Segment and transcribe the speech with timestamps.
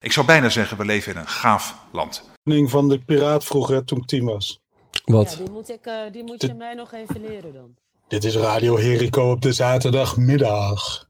[0.00, 2.28] Ik zou bijna zeggen, we leven in een gaaf land.
[2.44, 4.60] van de piraat vroeger toen ik tien was.
[5.04, 5.30] Wat?
[5.30, 7.74] Ja, die moet, ik, eh, die moet je mij nog even leren dan.
[8.08, 11.08] Dit is Radio Herico op de zaterdagmiddag.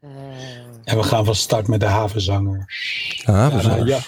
[0.00, 0.10] Eh,
[0.84, 2.66] En we gaan van start met de havenzanger.
[3.24, 3.98] Ah, Daarna, we ja,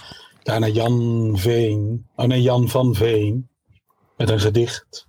[0.43, 2.07] daarna Jan Veen.
[2.17, 3.49] Oh nee, Jan van Veen.
[4.17, 5.07] Met een gedicht.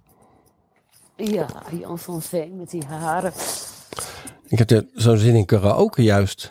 [1.16, 1.48] ja,
[1.80, 3.34] Jan van Veen met die haren.
[4.48, 6.50] Ik heb er zo'n zin in karaoke juist.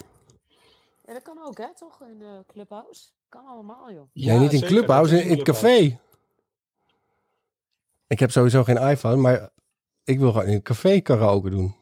[1.45, 2.00] Ja, ook, hè, toch?
[2.11, 3.02] In de clubhouse.
[3.28, 4.09] Kan allemaal, joh.
[4.12, 5.98] nee, niet in zeker, Clubhouse, in, in het café.
[8.06, 9.50] Ik heb sowieso geen iPhone, maar
[10.05, 11.77] ik wil gewoon in het café karaoke doen.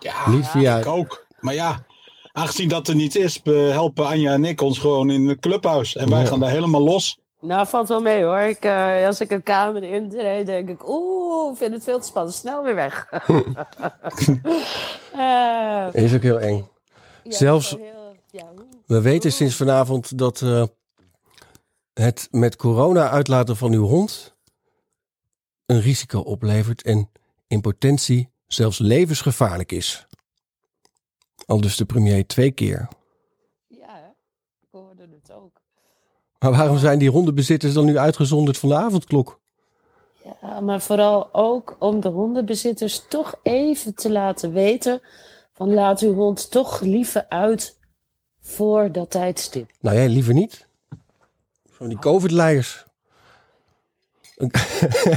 [0.00, 0.78] Ja, Niet via...
[0.78, 1.26] ik ook.
[1.40, 1.84] Maar ja,
[2.32, 5.98] aangezien dat er niet is, helpen Anja en ik ons gewoon in de clubhouse.
[5.98, 6.26] En wij Ja.
[6.26, 7.18] gaan daar helemaal los.
[7.40, 8.38] Nou, valt wel mee, hoor.
[8.38, 10.88] Ik, eh, als ik een kamer intreed, denk ik...
[10.88, 12.34] Oeh, ik vind het veel te spannend.
[12.36, 13.08] Snel weer weg.
[15.12, 16.68] Eh, Is ook heel eng.
[17.22, 18.46] ja, Zelfs- heel- ja.
[18.86, 20.64] We weten sinds vanavond dat eh,
[21.92, 24.34] het met corona uitlaten van uw hond
[25.66, 27.10] een risico oplevert en
[27.46, 30.06] in potentie zelfs levensgevaarlijk is.
[31.46, 32.88] Al dus de premier twee keer.
[33.66, 34.14] Ja,
[34.60, 35.60] ik hoorde het ook.
[36.38, 39.40] Maar waarom zijn die hondenbezitters dan nu uitgezonderd van de avondklok?
[40.42, 45.02] Ja, maar vooral ook om de hondenbezitters toch even te laten weten...
[45.52, 47.78] van laat uw hond toch liever uit
[48.46, 49.70] voor dat tijdstip.
[49.80, 50.66] Nou ja, liever niet.
[51.78, 52.84] Zo die covid-leiers.
[54.36, 54.50] Een,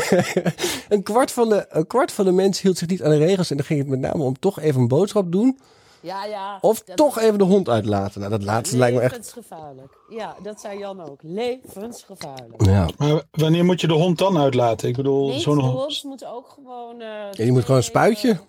[0.90, 3.50] een, kwart van de, een kwart van de mensen hield zich niet aan de regels.
[3.50, 5.60] En dan ging het met name om toch even een boodschap doen.
[6.02, 6.58] Ja, ja.
[6.62, 8.20] Of toch is even de hond uitlaten.
[8.20, 9.12] Nou, dat laatste lijkt me echt...
[9.16, 9.98] Levensgevaarlijk.
[10.10, 11.20] Ja, dat zei Jan ook.
[11.22, 12.66] Levensgevaarlijk.
[12.66, 12.90] Ja.
[12.98, 14.90] Maar wanneer moet je de hond dan uitlaten?
[14.90, 15.78] Ik bedoel, zo'n de hond.
[15.78, 17.02] hond moet ook gewoon...
[17.02, 18.40] eh, Ja, die moet gewoon een spuitje.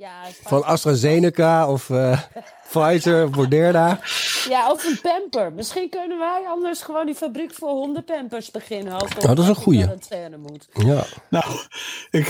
[0.00, 0.22] Ja.
[0.42, 2.20] Van AstraZeneca of eh,
[2.70, 4.00] Pfizer of Moderna.
[4.48, 5.52] Ja, of een pamper.
[5.52, 8.92] Misschien kunnen wij anders gewoon die fabriek voor hondenpampers beginnen.
[8.92, 9.86] Als Oh, dat is een goeie.
[10.38, 10.68] moet.
[10.72, 11.04] Ja.
[11.30, 11.44] Nou,
[12.10, 12.28] ik,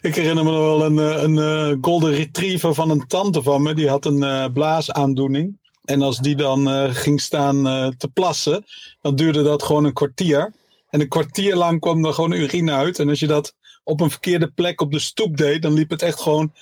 [0.00, 3.62] ik herinner me nog wel een, eh, een, eh, golden retriever van een tante van
[3.62, 3.74] me.
[3.74, 5.60] Die had een eh, blaasaandoening.
[5.84, 8.64] En als die dan eh, ging staan eh, te plassen,
[9.00, 10.52] dan duurde dat gewoon een kwartier.
[10.90, 12.98] En een kwartier lang kwam er gewoon urine uit.
[12.98, 16.02] En als je dat op een verkeerde plek op de stoep deed, dan liep het
[16.02, 16.52] echt gewoon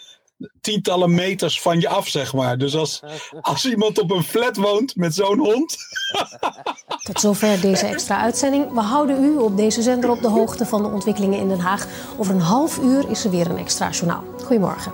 [0.60, 2.58] tientallen meters van je af, zeg maar.
[2.58, 3.02] Dus als,
[3.40, 5.76] als iemand op een flat woont met zo'n hond,
[7.02, 8.72] Tot zover deze extra uitzending.
[8.72, 11.86] We houden u op deze zender op de hoogte van de ontwikkelingen in Den Haag.
[12.18, 14.24] Over een half uur is er weer een extra journaal.
[14.44, 14.92] Goedemorgen.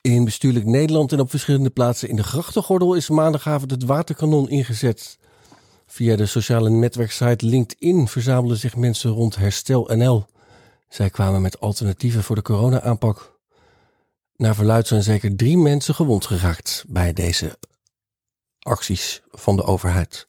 [0.00, 5.18] In bestuurlijk Nederland en op verschillende plaatsen in de grachtengordel is maandagavond het waterkanon ingezet.
[5.90, 10.26] Via de sociale netwerksite LinkedIn verzamelden zich mensen rond Herstel NL.
[10.88, 13.38] Zij kwamen met alternatieven voor de corona-aanpak.
[14.36, 17.58] Naar verluid zijn zeker drie mensen gewond geraakt bij deze
[18.58, 20.26] acties van de overheid.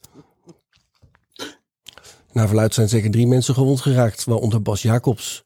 [2.32, 5.44] Naar verluid zijn zeker drie mensen gewond geraakt, waaronder Bas Jacobs,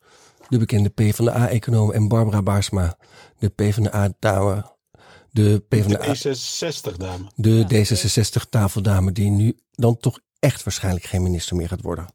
[0.49, 2.97] de bekende PvdA-econoom en Barbara Baarsma,
[3.39, 4.71] de PvdA-dame,
[5.33, 7.25] de PvdA, D66-dame.
[7.35, 12.05] de D66-tafeldame die nu dan toch echt waarschijnlijk geen minister meer gaat worden.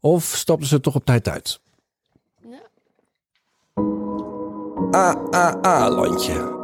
[0.00, 1.60] Of stapten ze toch op tijd uit?
[2.42, 2.60] Ja.
[5.30, 6.58] AAA-landje.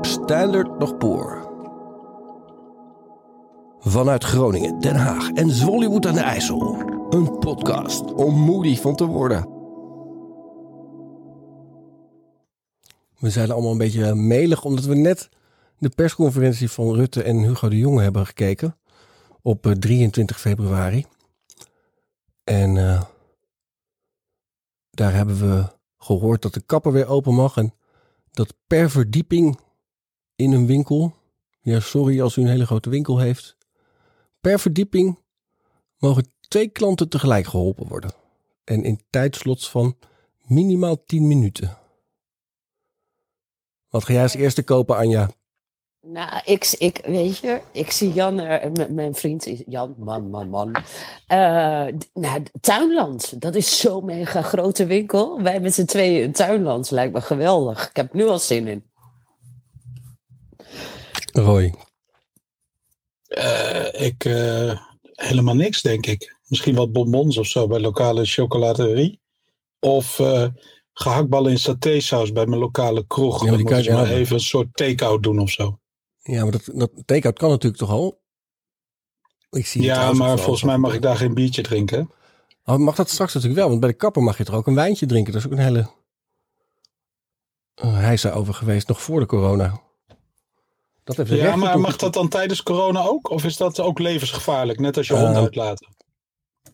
[0.00, 1.52] Standard nog poor.
[3.80, 6.76] Vanuit Groningen, Den Haag en Zwollywood aan de IJssel.
[7.10, 9.48] Een podcast om moody van te worden.
[13.18, 15.28] We zijn allemaal een beetje melig omdat we net
[15.78, 18.78] de persconferentie van Rutte en Hugo de Jonge hebben gekeken.
[19.42, 21.06] Op eh, 23 februari.
[22.44, 23.02] En eh,
[24.90, 27.56] daar hebben we gehoord dat de kapper weer open mag.
[27.56, 27.74] En
[28.30, 29.58] dat per verdieping
[30.36, 31.14] in een winkel.
[31.60, 33.56] Ja, sorry als u een hele grote winkel heeft.
[34.40, 35.18] Per verdieping
[35.98, 38.12] mogen twee klanten tegelijk geholpen worden.
[38.64, 39.96] En in tijdslots van
[40.42, 41.76] minimaal 10 minuten.
[43.88, 45.30] Wat ga jij als eerste kopen, Anja?
[46.06, 50.48] Nou, ik, ik, weet je, ik zie Jan, er, mijn vriend is Jan, man, man,
[50.48, 50.74] man.
[51.26, 55.42] Eh, nou, Tuinland, dat is zo'n mega grote winkel.
[55.42, 57.88] Wij met z'n tweeën in Tuinland, lijkt me geweldig.
[57.88, 58.84] Ik heb nu al zin in.
[61.32, 61.74] Roy.
[63.26, 64.80] Eh, ik eh,
[65.12, 66.36] helemaal niks, denk ik.
[66.46, 69.20] Misschien wat bonbons of zo bij lokale chocolaterie.
[69.80, 70.46] Of eh
[70.94, 73.44] gehaktballen in satésaus bij mijn lokale kroeg.
[73.44, 74.22] Ja, maar die Dan kan moet je je maar hebben.
[74.22, 75.78] even een soort take-out doen of zo.
[76.26, 78.22] Ja, maar dat, dat take-out kan natuurlijk toch al?
[79.50, 82.10] Ik zie Ja, maar volgens mij mag ik daar geen biertje drinken.
[82.64, 84.74] Oh, mag dat straks natuurlijk wel, want bij de kapper mag je toch ook een
[84.74, 85.32] wijntje drinken.
[85.32, 85.90] Dat is ook een hele...
[87.74, 89.80] Eh, hij is daarover geweest nog voor de corona.
[91.04, 93.30] Dat heeft Ja, maar mag dat dan tijdens corona ook?
[93.30, 94.78] Of is dat ook levensgevaarlijk?
[94.80, 95.88] Net als je Eh, hond uitlaten.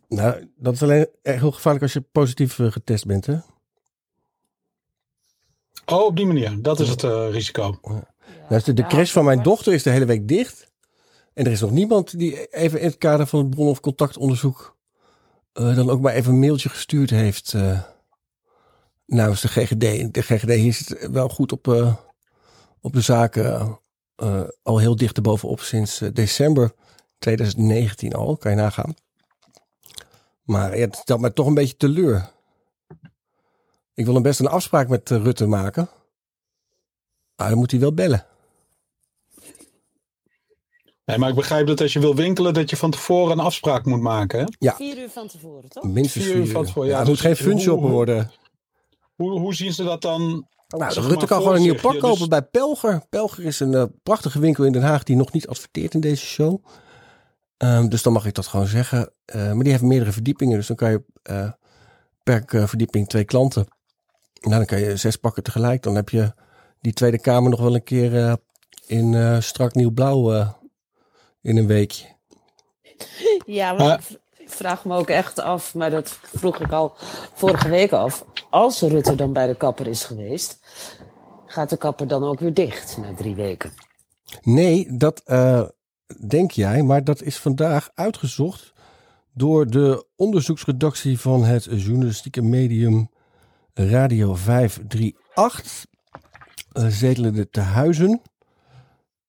[0.08, 3.36] Nou, dat is alleen echt heel gevaarlijk als je positief eh, getest bent, hè?
[5.86, 6.62] Oh, op die manier.
[6.62, 7.78] Dat is het eh, risico.
[7.82, 8.02] Nou,
[8.58, 10.70] de, de crash van mijn dochter is de hele week dicht.
[11.32, 14.76] En er is nog niemand die even in het kader van het bron- of contactonderzoek
[15.52, 17.54] eh, dan ook maar even een mailtje gestuurd heeft.
[17.54, 17.80] eh
[19.06, 20.14] namens de GGD.
[20.14, 21.94] De GGD hier zit wel goed op, eh,
[22.80, 23.78] op de zaken.
[24.62, 26.72] al heel dicht erbovenop sinds december
[27.18, 28.36] 2019 al.
[28.36, 28.94] Kan je nagaan.
[30.42, 32.30] Maar ja, het stelt mij toch een beetje teleur.
[33.94, 35.88] Ik wil hem best een afspraak met Rutte maken.
[37.36, 38.26] Maar dan moet hij wel bellen.
[41.10, 43.84] Nee, maar ik begrijp dat als je wil winkelen, dat je van tevoren een afspraak
[43.84, 44.38] moet maken.
[44.38, 44.72] Hè?
[44.72, 45.84] Vier uur van tevoren, toch?
[45.84, 48.30] Minstens Vier vier uur van tevoren, Ja, ja, het moet dus geen funshopper worden.
[49.14, 50.46] Hoe, hoe zien ze dat dan?
[50.68, 53.02] Nou, Rutte kan gewoon een nieuw pak ja, kopen dus- bij Pelger.
[53.08, 56.26] Pelger is een eh, prachtige winkel in Den Haag die nog niet adverteert in deze
[56.26, 56.64] show.
[57.56, 59.12] Ehm, dus dan mag ik dat gewoon zeggen.
[59.24, 60.56] Eh, maar die heeft meerdere verdiepingen.
[60.56, 61.50] Dus dan kan je eh,
[62.22, 63.66] per verdieping twee klanten.
[64.40, 65.82] Nou, dan kan je zes pakken tegelijk.
[65.82, 66.32] Dan heb je
[66.80, 68.32] die tweede kamer nog wel een keer eh,
[68.86, 70.48] in eh, strak nieuw blauw eh,
[71.42, 72.06] in een weekje.
[73.46, 74.00] Ja, maar Maar-
[74.38, 76.94] ik vraag me ook echt af, maar dat vroeg ik al
[77.34, 78.24] vorige week af.
[78.50, 80.58] Als Rutte dan bij de kapper is geweest,
[81.46, 83.72] gaat de kapper dan ook weer dicht na drie weken?
[84.42, 85.62] Nee, dat eh,
[86.28, 88.72] denk jij, maar dat is vandaag uitgezocht
[89.34, 93.10] door de onderzoeksredactie van het journalistieke medium
[93.74, 95.86] Radio 538,
[96.72, 98.22] uh, zetelende te huizen.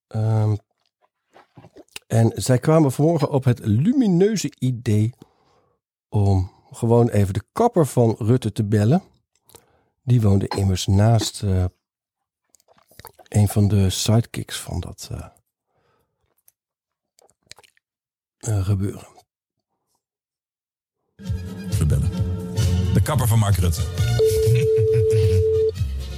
[0.07, 0.55] Ehm,
[2.11, 5.13] en zij kwamen vanmorgen op het lumineuze idee
[6.09, 9.03] om gewoon even de kapper van Rutte te bellen.
[10.03, 11.65] Die woonde immers naast eh,
[13.27, 15.25] een van de sidekicks van dat eh,
[18.37, 19.07] eh, gebeuren.
[21.69, 22.09] Even bellen.
[22.93, 23.81] De kapper van Mark Rutte.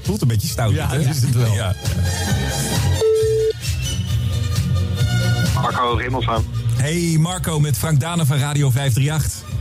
[0.03, 0.73] Voelt een beetje stout.
[0.73, 0.97] Ja, hè?
[0.97, 1.53] dat is het wel.
[1.53, 1.75] Ja.
[5.97, 6.45] Rimmelsman.
[6.75, 9.51] Hey Marco met Frank Danen van Radio 538.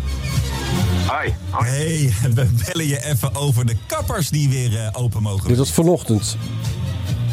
[1.25, 1.32] Hi.
[1.50, 1.69] Hoi.
[1.69, 5.49] Hey, we bellen je even over de kappers die weer eh, open mogen.
[5.49, 6.37] Dit was vanochtend,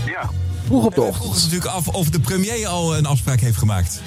[0.05, 0.29] Ja.
[0.67, 1.51] vroeg op de En we vroegen ons ochtend.
[1.51, 4.01] natuurlijk af of de premier al een afspraak heeft gemaakt.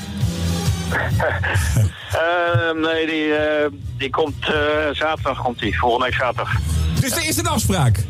[2.12, 4.54] Eh, nee, die, eh, die komt eh,
[4.92, 5.78] zaterdag, komt die.
[5.78, 6.52] Volgende week zaterdag.
[7.00, 8.04] Dus er is een afspraak.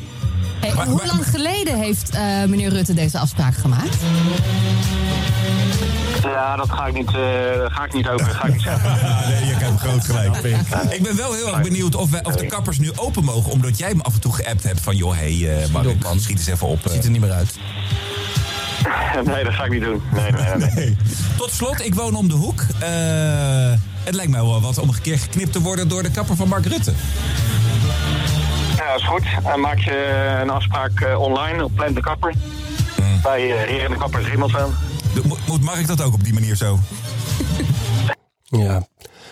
[0.60, 3.96] Hey, Maar- hoe maar- lang geleden heeft eh, meneer Rutte deze afspraak gemaakt?
[6.22, 7.14] Ja, dat ga ik niet, eh,
[7.66, 8.26] ga ik niet over.
[8.26, 8.90] Dat ga ik niet zeggen.
[9.28, 10.36] Nee, je hebt groot gelijk.
[10.90, 13.52] Ik ben wel heel erg benieuwd of, wij, of de kappers nu open mogen.
[13.52, 14.96] Omdat jij me af en toe geappt hebt van...
[14.96, 16.86] joh, hé, hey, Mark, man, schiet eens even op.
[16.86, 16.92] eh.
[16.92, 17.54] Ziet er niet meer uit.
[19.24, 20.02] nee, dat ga ik niet doen.
[20.12, 20.70] Nee, nee, nee.
[20.74, 20.96] nee.
[21.36, 22.60] Tot slot, ik woon om de hoek.
[22.78, 22.88] Eh,
[24.04, 26.48] het lijkt mij wel wat om een keer geknipt te worden door de kapper van
[26.48, 26.92] Mark Rutte.
[28.76, 29.22] Ja, dat is goed.
[29.42, 32.34] Dan maak je een afspraak eh, online op Plan de Kapper.
[33.22, 34.74] Bij eh Heer en de Kapper Rimmelsman.
[35.52, 36.78] Moet Mark dat ook op die manier zo?
[38.44, 38.86] Ja.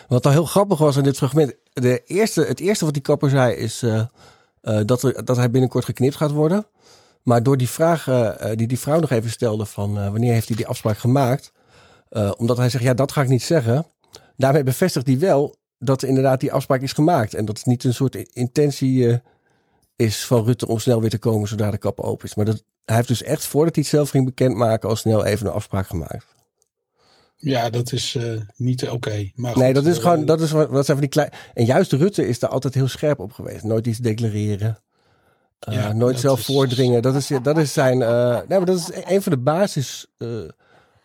[0.09, 1.55] Wat al heel grappig was in dit fragment.
[1.73, 4.01] De eerste, het eerste wat die kapper zei is eh,
[4.61, 6.67] eh, dat, dat hij binnenkort geknipt gaat worden.
[7.23, 10.57] Maar door die vraag eh, die die vrouw nog even stelde van wanneer heeft hij
[10.57, 11.53] die afspraak gemaakt.
[12.37, 13.87] omdat hij zegt ja dat ga ik niet zeggen.
[14.37, 17.35] Daarmee bevestigt hij wel dat inderdaad die afspraak is gemaakt.
[17.35, 19.21] En dat het niet een soort intentie
[19.97, 22.35] is van Rutte om snel weer te komen zodra de kapper open is.
[22.35, 25.47] Maar dat, hij heeft dus echt voordat hij het zelf ging bekendmaken al snel even
[25.47, 26.27] een afspraak gemaakt.
[27.37, 29.31] Ja, dat is eh, niet oké.
[29.35, 31.31] Maar Nee, goed, dat is eh, gewoon, dat is wat, wat zijn van die klein.
[31.55, 33.63] En juist Rutte is daar altijd heel scherp op geweest.
[33.65, 34.79] Nooit iets declareren.
[35.69, 37.03] Uh, Ja, nooit zelf is- voordringen.
[37.03, 38.01] Dat is, dat is zijn.
[38.01, 40.07] Uh, nee, maar dat is een van de basis.
[40.19, 40.29] Uh,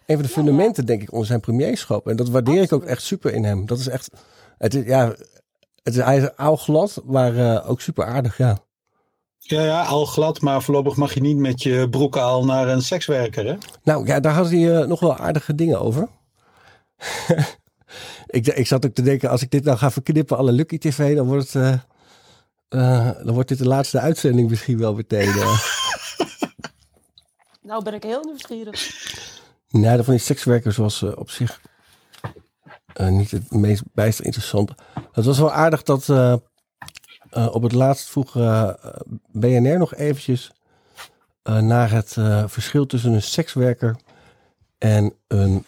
[0.05, 2.07] een van de fundamenten, denk ik, onder zijn premierschap.
[2.07, 3.65] En dat waardeer ik ook echt super in hem.
[3.65, 4.09] Dat is echt.
[4.57, 5.07] Het is, ja,
[5.83, 8.57] het is, hij is oud glad, maar uh, ook super aardig, ja.
[9.47, 12.81] Ja, ja, al glad, maar voorlopig mag je niet met je broek al naar een
[12.81, 13.55] sekswerker, hè?
[13.83, 16.07] Nou ja, daar had hij uh, nog wel aardige dingen over.
[18.27, 21.15] ik, ik zat ook te denken, als ik dit nou ga verknippen, alle Lucky TV,
[21.15, 21.79] dan wordt, het,
[22.69, 25.33] uh, dan wordt dit de laatste uitzending misschien wel meteen.
[27.61, 28.93] Nou ben ik heel nieuwsgierig.
[29.69, 31.61] Nee, dat van die sekswerkers was uh, op zich
[33.09, 34.71] niet het meest bijster interessant.
[35.11, 36.07] Het was wel aardig dat
[37.51, 38.33] op het laatst vroeg
[39.31, 40.51] BNR nog eventjes
[41.43, 42.15] naar het
[42.45, 43.95] verschil tussen een sekswerker
[44.77, 45.65] en een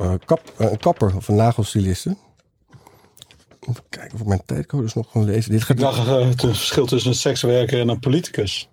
[0.00, 2.16] uh, kap, uh, een kapper of een nagelstyliste.
[3.60, 5.50] Even kijken of ik mijn tijdcodes nog kan lezen.
[5.50, 5.76] Dit gaat...
[5.76, 8.68] Ik dacht uh, het verschil tussen een sekswerker en een politicus.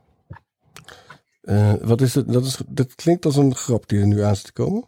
[1.42, 2.34] Eh, wat is het?
[2.34, 4.88] Dat, is, dat klinkt als een grap die er nu aan zit te komen.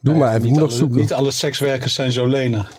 [0.00, 1.00] Doe maar even, moet nog alle, zoeken.
[1.00, 2.66] niet alle sekswerkers zijn zo lenen.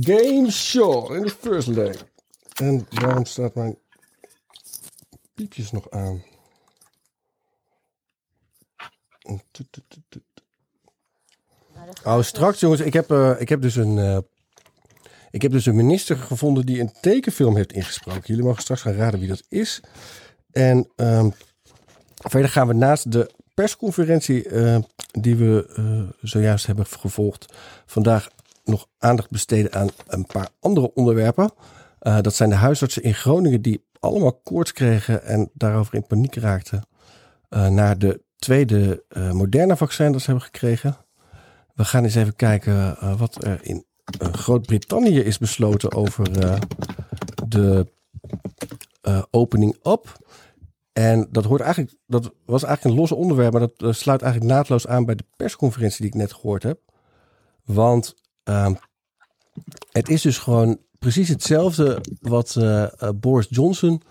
[0.00, 2.06] Game Show in de first leg.
[2.54, 3.78] En waarom staat mijn
[5.34, 6.22] piepjes nog aan?
[12.04, 13.98] Oh, straks jongens, ik heb, eh, ik heb dus een...
[13.98, 14.18] eh,
[15.30, 18.22] ik heb dus een minister gevonden die een tekenfilm heeft ingesproken.
[18.24, 19.80] Jullie mogen straks gaan raden wie dat is.
[20.52, 21.30] En ehm,
[22.14, 24.78] verder gaan we naast de persconferentie eh,
[25.10, 27.54] die we eh, zojuist hebben gevolgd,
[27.86, 28.30] vandaag
[28.70, 31.52] nog aandacht besteden aan een paar andere onderwerpen.
[31.98, 36.34] Eh, dat zijn de huisartsen in Groningen die allemaal koorts kregen en daarover in paniek
[36.34, 36.84] raakten.
[37.48, 40.96] eh, naar de tweede eh moderne vaccin dat ze hebben gekregen.
[41.74, 43.84] We gaan eens even kijken wat er in
[44.18, 46.32] Groot-Brittannië is besloten over
[47.48, 47.86] de
[49.30, 50.18] opening up.
[50.92, 54.86] En dat hoort eigenlijk, dat was eigenlijk een losse onderwerp, maar dat sluit eigenlijk naadloos
[54.86, 56.80] aan bij de persconferentie die ik net gehoord heb.
[57.64, 58.14] Want
[58.50, 58.74] ehm,
[59.92, 64.02] het is dus gewoon precies hetzelfde wat eh, eh, Boris Johnson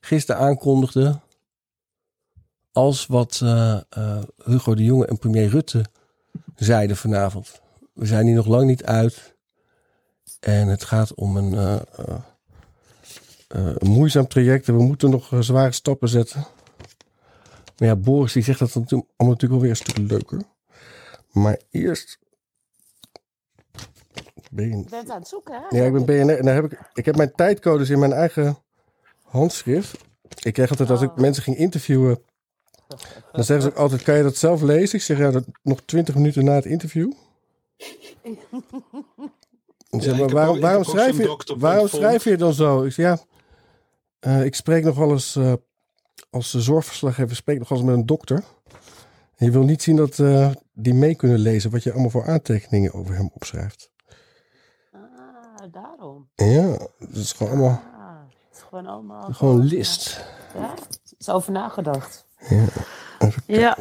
[0.00, 1.20] gisteren aankondigde.
[2.72, 3.78] Als wat eh,
[4.44, 5.84] Hugo de Jonge en premier Rutte
[6.56, 7.60] zeiden vanavond.
[7.92, 9.36] We zijn hier nog lang niet uit.
[10.40, 11.82] En het gaat om een,
[13.48, 14.68] een moeizaam traject.
[14.68, 16.46] En we moeten nog zware stappen zetten.
[17.78, 20.42] Maar ja, Boris die zegt dat natuurlijk- allemaal natuurlijk wel weer een stuk leuker.
[21.32, 22.18] Maar eerst.
[24.50, 25.76] Ben je- bent aan het zoeken, hè?
[25.78, 26.38] ja, ik ben BNR.
[26.38, 28.58] En daar heb ik, ik heb mijn tijdcodes in mijn eigen
[29.22, 29.96] handschrift.
[30.42, 32.18] Ik kreeg altijd als ik mensen ging interviewen.
[33.32, 34.98] Dan zeggen ze ook altijd: Kan je dat zelf lezen?
[34.98, 37.12] Ik zeg ja, dat nog twintig minuten na het interview.
[39.90, 42.84] En ze Ja, zeggen, ik maar waarom, waarom, schrijf je, waarom schrijf je dan zo?
[42.84, 43.18] Ik zeg ja,
[44.18, 45.52] eh, ik spreek nog wel eens eh,
[46.30, 48.42] als zorgverslaggever spreek ik nog wel eens met een dokter.
[49.36, 52.26] En je wil niet zien dat eh, die mee kunnen lezen wat je allemaal voor
[52.26, 53.90] aantekeningen over hem opschrijft.
[55.72, 56.28] Daarom.
[56.34, 56.66] Ja,
[56.98, 57.82] dat is gewoon allemaal
[58.48, 59.32] het is gewoon allemaal...
[59.32, 60.24] gewoon list.
[60.54, 60.78] Ja, er
[61.18, 62.26] is over nagedacht.
[62.48, 62.64] Ja.
[63.46, 63.78] Ja.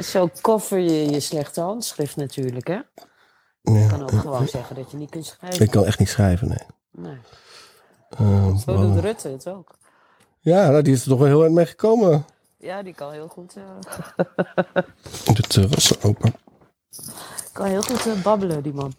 [0.00, 2.74] Zo koffer je je slechte handschrift natuurlijk, hè?
[3.62, 3.88] Je Ja.
[3.88, 5.64] kan ook gewoon zeggen dat je niet kunt schrijven.
[5.64, 6.66] Ik kan echt niet schrijven, nee.
[6.90, 7.18] Nee.
[8.08, 9.76] Eh, Zo doet Rutte het ook.
[10.40, 12.24] ja, nou, die is er toch wel heel eind mee gekomen.
[12.58, 14.24] Ja, die kan heel goed, eh,
[15.34, 16.34] De terrassen open.
[17.52, 18.92] kan heel goed eh, babbelen, die man.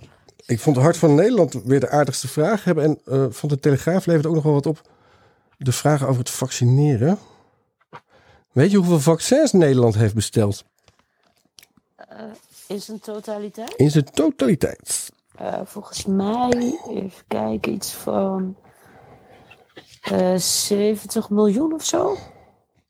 [0.45, 2.83] Ik vond Hart van Nederland weer de aardigste vraag hebben.
[2.83, 4.81] En eh van de Telegraaf levert ook nog wel wat op.
[5.57, 7.19] De vragen over het vaccineren.
[8.51, 10.63] Weet je hoeveel vaccins Nederland heeft besteld?
[12.67, 13.73] In zijn totaliteit?
[13.75, 15.09] In zijn totaliteit.
[15.35, 18.55] Eh, volgens mij, even kijken, iets van
[20.01, 22.17] eh 70 miljoen of zo.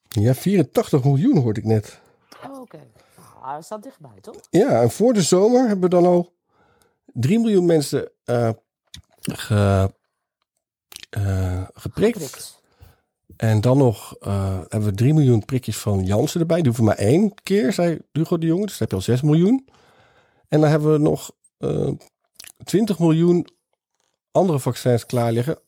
[0.10, 2.00] Ja, 84 miljoen hoorde ik net.
[2.50, 2.80] Oh, Oké.
[3.42, 4.36] Ah, dat staat dichtbij, toch?
[4.50, 6.32] Ja, en voor de zomer hebben we dan al
[7.14, 8.50] 3 miljoen mensen eh,
[9.22, 9.94] ge,
[11.10, 12.18] eh, geprikt.
[12.18, 12.62] Prikt.
[13.38, 16.58] En dan nog eh, hebben we 3 miljoen prikjes van Janssen erbij.
[16.58, 18.66] Die hoeven maar één keer, zei Hugo de Jonge.
[18.66, 19.68] Dus dan heb je al 6 miljoen.
[20.48, 21.92] En dan hebben we nog eh
[22.64, 23.48] 20 miljoen
[24.32, 25.60] andere vaccins klaar liggen.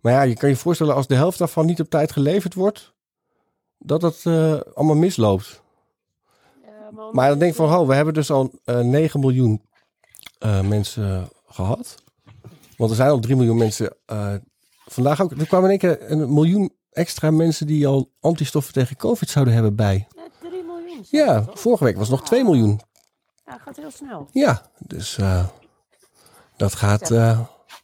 [0.00, 2.94] Maar ja, je kan je voorstellen als de helft daarvan niet op tijd geleverd wordt,
[3.78, 5.62] dat het eh, allemaal misloopt.
[6.62, 9.62] Ja, maar Maar dan denk ik van, ho, we hebben dus al eh 9 miljoen
[10.46, 11.94] eh, mensen gehad.
[12.76, 13.96] Want er zijn al 3 miljoen mensen.
[14.06, 14.34] eh,
[14.86, 18.96] vandaag ook, er kwamen in één keer een miljoen extra mensen die al antistoffen tegen
[18.96, 20.06] COVID zouden hebben bij.
[20.16, 21.04] Ja, 3 miljoen.
[21.10, 21.60] Ja, toch?
[21.60, 22.80] vorige week was het nog 2 miljoen.
[23.46, 24.28] Ja, gaat heel snel.
[24.32, 25.46] Ja, dus eh,
[26.56, 27.08] dat gaat.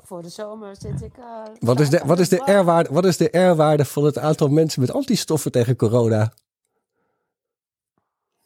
[0.04, 1.12] Voor de zomer zit ik...
[1.60, 4.80] wat, is de, wat, is de R-waarde, wat is de R-waarde van het aantal mensen
[4.80, 6.32] met antistoffen tegen corona?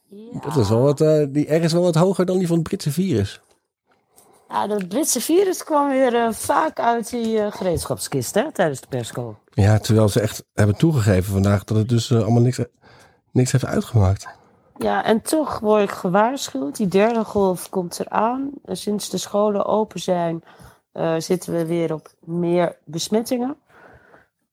[0.09, 0.41] Ja.
[0.41, 0.99] Dat is wel wat,
[1.35, 3.41] die R is wel wat hoger dan die van het Britse virus.
[4.49, 8.87] Ja, dat Britse virus kwam weer eh, vaak uit die eh, gereedschapskist hè, tijdens de
[8.87, 9.37] persco.
[9.51, 12.61] Ja, terwijl ze echt hebben toegegeven vandaag dat het dus eh, allemaal niks,
[13.33, 14.29] niks heeft uitgemaakt.
[14.79, 16.77] Ja, en toch word ik gewaarschuwd.
[16.77, 18.51] Die derde golf komt eraan.
[18.65, 20.43] Sinds de scholen open zijn,
[21.19, 23.57] zitten we weer op meer besmettingen.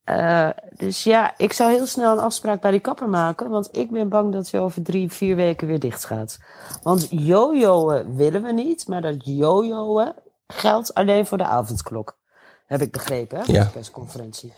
[0.03, 3.50] Eh, dus ja, ik zou heel snel een afspraak bij die kapper maken.
[3.50, 6.39] Want ik ben bang dat hij over drie, vier weken weer dicht gaat.
[6.83, 8.88] Want jojoen willen we niet.
[8.88, 10.13] Maar dat jojoen
[10.48, 12.17] geldt alleen voor de avondklok.
[12.65, 13.53] Heb ik begrepen, hè?
[13.53, 13.63] Ja.
[13.63, 14.53] de persconferentie.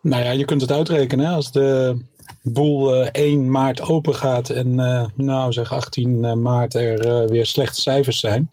[0.00, 1.26] Nou ja, je kunt het uitrekenen.
[1.26, 1.34] hè.
[1.34, 1.98] Als de
[2.42, 7.46] boel eh, 1 maart open gaat en eh, nou zeg 18 maart er eh, weer
[7.46, 8.50] slechte cijfers zijn.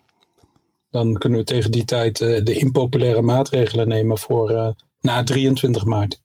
[0.91, 4.69] Dan kunnen we tegen die tijd eh, de impopulaire maatregelen nemen voor eh,
[5.01, 6.21] na 23 maart.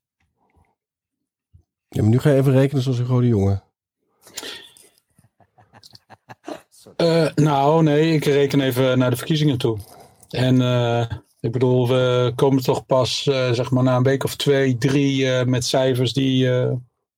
[1.89, 3.63] Ja, maar nu ga je even rekenen zoals een rode jongen.
[6.97, 9.79] Eh, nou, nee, ik reken even naar de verkiezingen toe.
[10.31, 11.07] En eh,
[11.41, 15.45] ik bedoel, we komen toch pas eh, zeg maar na een week of twee, drie
[15.45, 16.51] met cijfers die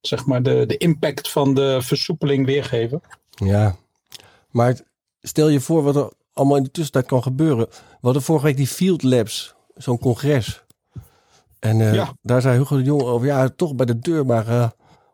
[0.00, 3.02] zeg maar de, de impact van de versoepeling weergeven.
[3.30, 3.76] Ja,
[4.50, 4.80] maar
[5.20, 7.66] stel je voor wat er allemaal in de tussentijd kan gebeuren.
[7.68, 10.63] We hadden vorige week die Field Labs, zo'n congres.
[11.64, 12.12] En eh, Ja.
[12.22, 14.68] daar zei Hugo de Jong over, ja, toch bij de deur, maar eh,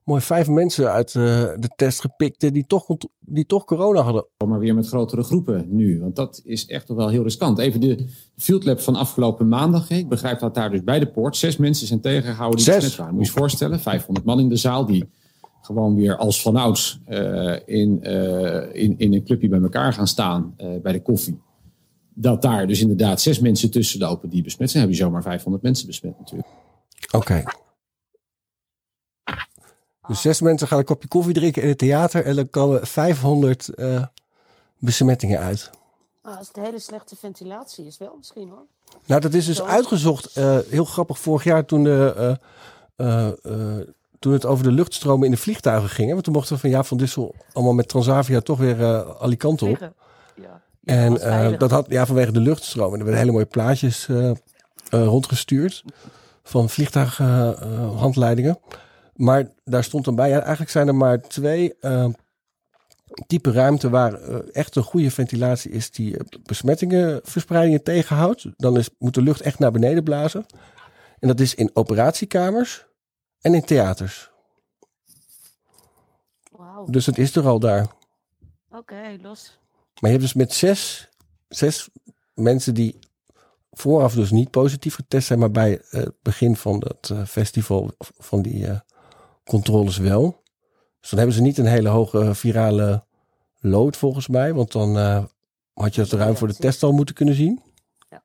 [0.05, 1.23] mooi vijf mensen uit eh,
[1.59, 2.87] de test gepikt die toch,
[3.21, 4.27] die toch corona hadden.
[4.47, 6.01] maar weer met grotere groepen nu.
[6.01, 7.59] Want dat is echt toch wel heel riskant.
[7.59, 9.89] Even de Field Lab van afgelopen maandag.
[9.89, 9.95] hè.
[9.97, 12.75] Ik begrijp dat daar dus bij de poort zes mensen zijn tegengehouden die Zes?
[12.75, 13.15] besmet waren.
[13.15, 15.09] Moet je je voorstellen, 500 man in de zaal die
[15.61, 20.55] gewoon weer als vanouds eh in, eh, in, in een clubje bij elkaar gaan staan
[20.57, 21.41] eh, bij de koffie.
[22.21, 24.83] Dat daar dus inderdaad zes mensen tussen lopen die besmet zijn.
[24.83, 26.49] Dan heb je zomaar 500 mensen besmet natuurlijk.
[27.11, 27.43] Oké.
[30.09, 33.69] Dus zes mensen gaan een kopje koffie drinken in het theater en dan komen 500
[33.69, 34.05] eh,
[34.79, 35.71] besmettingen uit.
[36.23, 38.67] Ah, als het hele slechte ventilatie is wel misschien hoor.
[39.07, 39.65] Nou, dat is dus Zo.
[39.65, 40.27] uitgezocht.
[40.37, 42.15] eh, heel grappig vorig jaar toen, de,
[42.97, 43.87] eh, eh, eh,
[44.19, 46.07] toen het over de luchtstromen in de vliegtuigen ging.
[46.07, 49.11] hè, Want toen mochten we van Jaap van Dissel allemaal met Transavia toch weer eh
[49.21, 49.93] Alicante op.
[50.91, 52.93] En was eh, dat had ja, vanwege de luchtstroom.
[52.93, 54.37] En er werden hele mooie plaatjes eh, eh,
[54.89, 55.85] rondgestuurd
[56.43, 58.59] van vliegtuighandleidingen.
[59.15, 61.75] maar daar stond dan bij, ja, eigenlijk zijn er maar twee
[63.27, 64.21] type ruimte waar
[64.53, 68.47] echt een goede ventilatie is die besmettingen, verspreidingen tegenhoudt.
[68.57, 70.47] Dan is, moet de lucht echt naar beneden blazen.
[71.19, 72.87] En dat is in operatiekamers
[73.41, 74.31] en in theaters.
[76.51, 77.87] Wauw, Dus het is er al daar.
[78.71, 79.59] oké, los.
[80.01, 81.09] Maar je hebt dus met zes,
[81.49, 81.89] zes
[82.35, 82.99] mensen die
[83.73, 88.43] vooraf dus niet positief getest zijn, maar bij het begin van het eh, festival van
[88.43, 88.79] die eh,
[89.45, 90.43] controles wel.
[91.01, 93.05] Dus dan hebben ze niet een hele hoge virale
[93.61, 95.25] load volgens mij, want dan eh,
[95.73, 97.63] had je het ruim voor de test al moeten kunnen zien.
[98.11, 98.23] Ja.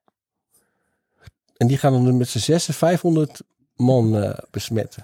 [1.57, 3.41] En die gaan dan met z'n zessen 500
[3.75, 5.03] man besmetten.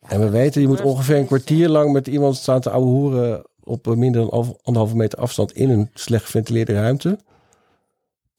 [0.00, 3.44] En we weten, je moet ongeveer een kwartier lang met iemand staan te ouwe hoeren
[3.68, 7.18] op eh, minder dan anderhalve meter afstand in een slecht geventileerde ruimte.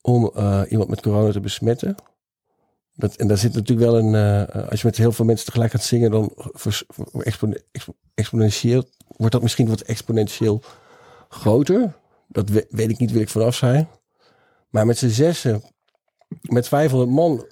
[0.00, 1.94] Om eh, iemand met corona te besmetten.
[2.94, 4.14] Dat, en daar zit natuurlijk wel een.
[4.48, 8.84] eh, als je met heel veel mensen tegelijk gaat zingen, dan vers- expone- expo- exponentieel
[9.16, 10.62] wordt dat misschien wat exponentieel
[11.28, 11.92] groter.
[12.28, 13.88] Dat we- weet ik niet, wil ik vanaf zijn.
[14.70, 15.62] Maar met z'n zessen,
[16.40, 17.46] met 500 man,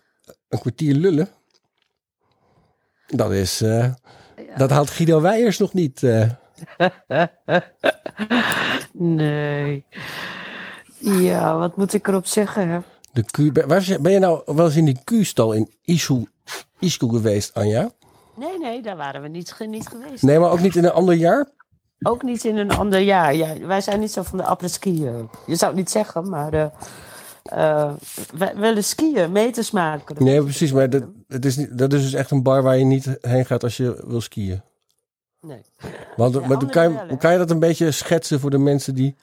[0.48, 1.28] een kwartier lullen.
[3.06, 3.62] Dat is.
[4.56, 6.02] Dat haalt Guido Weijers nog niet.
[8.92, 9.84] Nee.
[10.98, 12.68] Ja, wat moet ik erop zeggen?
[12.68, 12.78] Hè?
[13.12, 17.10] De Q, ben, waar je- ben je nou wel eens in die Q-stal in Ischoe
[17.10, 17.90] geweest, Anja?
[18.36, 20.22] Nee, nee, daar waren we niet, niet geweest.
[20.22, 21.48] Nee, maar ook niet in een ander jaar?
[22.02, 23.34] Ook niet in een ander jaar.
[23.34, 25.28] Ja, wij zijn niet zo van de apres-skiën.
[25.46, 26.66] Je zou het niet zeggen, maar eh
[27.42, 27.90] eh,
[28.36, 30.24] wij willen skiën, meters maken.
[30.24, 30.72] Nee, precies.
[30.72, 33.46] Maar dat, het is niet, dat is dus echt een bar waar je niet heen
[33.46, 34.62] gaat als je wil skiën.
[35.40, 35.60] Nee.
[36.16, 39.16] Want, Ja, maar kan, je, kan je dat een beetje schetsen voor de mensen die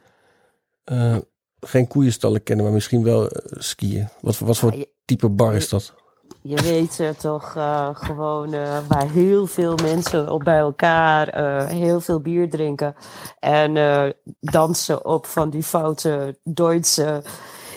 [0.83, 1.17] eh,
[1.59, 4.07] geen koeienstallen kennen, maar misschien wel eh, skiën?
[4.21, 5.93] Wat, voor- wat voor Ja, je- type bar is dat?
[6.41, 11.67] Je weet eh, toch eh, gewoon eh, waar heel veel mensen op bij elkaar eh,
[11.67, 12.95] heel veel bier drinken.
[13.39, 17.23] En eh, dansen op van die foute Duitse.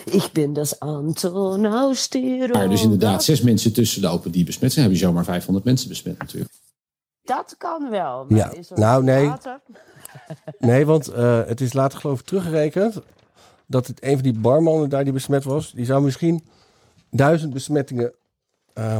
[0.05, 4.73] Ik ben das Anton aus der Maar dus inderdaad zes mensen tussen lopen die besmet
[4.73, 4.85] zijn.
[4.85, 6.51] heb je zomaar 500 mensen besmet natuurlijk.
[7.23, 8.25] Dat kan wel.
[8.29, 9.31] maar Ja, is nou, nee.
[10.59, 13.01] Nee, want eh, het is later geloof ik teruggerekend
[13.69, 16.47] dat het een van die barmannen daar die besmet was, die zou misschien
[17.11, 18.13] duizend besmettingen
[18.73, 18.99] eh,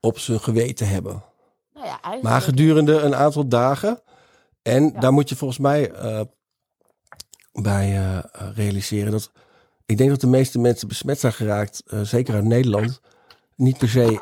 [0.00, 1.22] op zijn geweten hebben.
[1.74, 2.22] Nou ja, eigenlijk.
[2.22, 4.00] Maar gedurende een aantal dagen.
[4.62, 6.20] En daar moet je volgens mij eh,
[7.52, 8.18] bij eh,
[8.54, 9.32] realiseren dat
[9.86, 13.00] ik denk dat de meeste mensen besmet zijn geraakt, zeker uit Nederland,
[13.56, 14.20] niet per se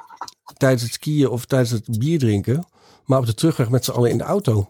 [0.58, 2.66] tijdens het skiën of tijdens het bier drinken,
[3.04, 4.68] maar op de terugweg met z'n allen in de auto.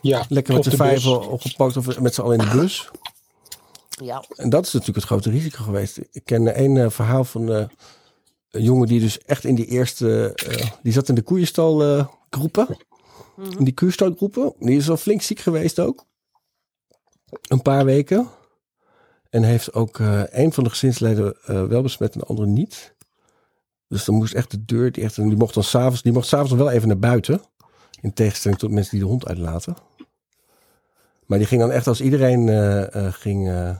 [0.00, 2.90] Ja, Lekker met de de opgepakt of met z'n allen in de bus.
[3.88, 5.98] Ja, En dat is natuurlijk het grote risico geweest.
[6.12, 7.64] Ik ken één eh, verhaal van eh,
[8.50, 10.32] een jongen die dus echt in die eerste...
[10.34, 12.76] eh, die zat in de koeienstal eh, groepen.
[13.58, 14.52] In die koeienstalgroepen.
[14.58, 16.04] Die is wel flink ziek geweest ook.
[17.48, 18.28] Een paar weken.
[19.30, 22.93] En heeft ook eh een van de gezinsleden eh, wel besmet en de andere niet.
[23.88, 24.92] Dus dan moest echt de deur...
[24.92, 26.02] Die, echt, die mocht dan s'avonds...
[26.02, 27.40] Die mocht s'avonds nog wel even naar buiten.
[28.00, 29.76] In tegenstelling tot mensen die de hond uitlaten.
[31.26, 33.48] Maar die ging dan echt als iedereen eh, eh, ging...
[33.48, 33.76] eh,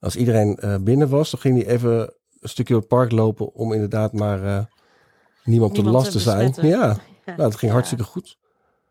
[0.00, 3.72] als iedereen binnen was, dan ging hij even een stukje door het park lopen om
[3.72, 4.64] inderdaad maar eh,
[5.44, 6.54] niemand, te Niemand last te zijn.
[6.60, 6.86] Ja,
[7.26, 7.36] Ja.
[7.36, 7.72] nou, dat ging Ja.
[7.72, 8.38] hartstikke goed.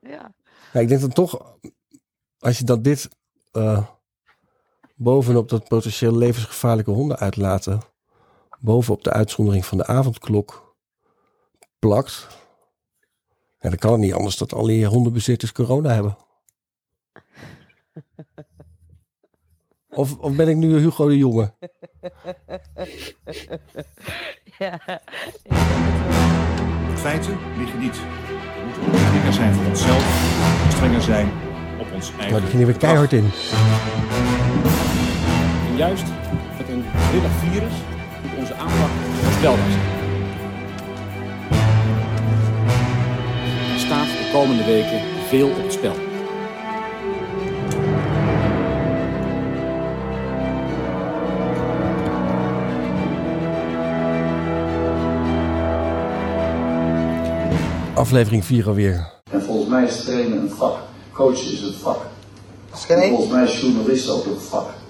[0.02, 0.34] Ja.
[0.74, 1.56] Ja, ik denk dan toch,
[2.40, 3.10] als je dan dit
[4.96, 7.82] bovenop dat potentieel levensgevaarlijke honden uitlaten,
[8.60, 10.76] bovenop de uitzondering van de avondklok
[11.80, 12.28] plakt,
[13.60, 16.18] ja, dan kan het niet anders dat al die hondenbezitters corona hebben.
[19.90, 21.54] Of, of ben ik nu Hugo de Jonge?
[24.60, 25.02] ja.
[26.96, 27.96] Feiten liggen niet.
[27.96, 30.04] We moeten strenger zijn voor onszelf,
[30.70, 31.32] strenger zijn
[31.80, 32.30] op ons eigen.
[32.30, 33.30] Nou, die gingen weer keihard in.
[35.70, 36.06] En juist
[36.58, 37.74] met een willig virus
[38.58, 38.90] aanpak
[39.22, 39.96] voorspelbaar zijn.
[43.74, 45.96] Er staat de komende weken veel op het spel.
[57.94, 59.14] Aflevering 4 alweer.
[59.32, 60.78] En volgens mij is trainen een vak.
[61.12, 61.98] Coachen is een vak.
[62.90, 64.77] En volgens mij is journalist ook een vak.